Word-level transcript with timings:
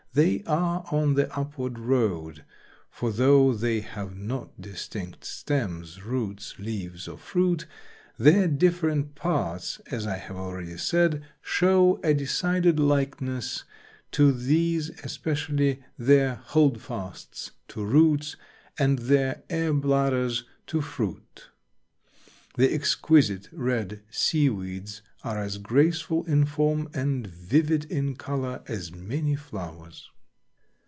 They 0.13 0.43
are 0.43 0.83
on 0.91 1.13
the 1.13 1.33
upward 1.39 1.79
road, 1.79 2.43
for 2.89 3.13
though 3.13 3.53
they 3.53 3.79
have 3.79 4.13
not 4.13 4.59
distinct 4.59 5.23
stems, 5.23 6.03
roots, 6.03 6.59
leaves 6.59 7.07
or 7.07 7.17
fruit, 7.17 7.65
their 8.17 8.49
different 8.49 9.15
parts, 9.15 9.79
as 9.89 10.05
I 10.05 10.17
have 10.17 10.35
already 10.35 10.75
said, 10.77 11.23
show 11.41 11.97
a 12.03 12.13
decided 12.13 12.77
likeness 12.77 13.63
to 14.11 14.33
these, 14.33 14.89
especially 15.01 15.81
their 15.97 16.41
"holdfasts" 16.45 17.51
to 17.69 17.85
roots 17.85 18.35
and 18.77 18.99
their 18.99 19.43
air 19.49 19.71
bladders 19.73 20.43
to 20.67 20.81
fruit. 20.81 21.47
The 22.57 22.73
exquisite 22.73 23.47
red 23.53 24.01
seaweeds 24.09 25.01
are 25.23 25.37
as 25.39 25.57
graceful 25.59 26.25
in 26.25 26.43
form 26.43 26.89
and 26.93 27.25
vivid 27.27 27.85
in 27.85 28.13
color 28.15 28.61
as 28.67 28.91
many 28.91 29.35
flowers. 29.35 30.09